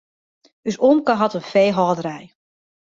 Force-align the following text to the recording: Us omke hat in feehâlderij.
Us 0.69 0.77
omke 0.89 1.11
hat 1.21 1.37
in 1.37 1.47
feehâlderij. 1.51 2.25